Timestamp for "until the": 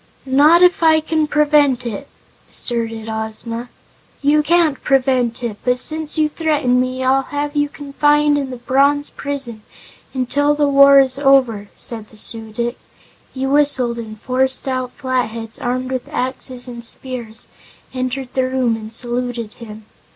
10.11-10.67